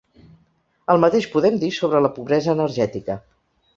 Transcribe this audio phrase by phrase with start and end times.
[0.93, 3.19] El mateix podem dir sobre la pobresa energètica.